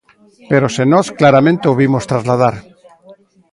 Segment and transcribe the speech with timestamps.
[0.51, 2.55] Pero se nós claramente o vimos trasladar.